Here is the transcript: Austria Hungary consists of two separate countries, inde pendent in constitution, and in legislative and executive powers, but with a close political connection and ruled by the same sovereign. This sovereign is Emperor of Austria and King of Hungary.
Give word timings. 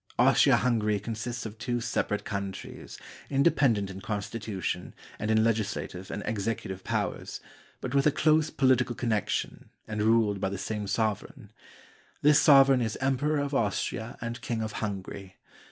Austria 0.17 0.55
Hungary 0.57 0.99
consists 0.99 1.45
of 1.45 1.59
two 1.59 1.79
separate 1.79 2.23
countries, 2.25 2.97
inde 3.29 3.55
pendent 3.55 3.91
in 3.91 4.01
constitution, 4.01 4.95
and 5.19 5.29
in 5.29 5.43
legislative 5.43 6.09
and 6.09 6.23
executive 6.25 6.83
powers, 6.83 7.39
but 7.81 7.93
with 7.93 8.07
a 8.07 8.11
close 8.11 8.49
political 8.49 8.95
connection 8.95 9.69
and 9.87 10.01
ruled 10.01 10.41
by 10.41 10.49
the 10.49 10.57
same 10.57 10.87
sovereign. 10.87 11.51
This 12.23 12.41
sovereign 12.41 12.81
is 12.81 12.95
Emperor 12.99 13.37
of 13.39 13.53
Austria 13.53 14.17
and 14.21 14.41
King 14.41 14.63
of 14.63 14.71
Hungary. 14.71 15.37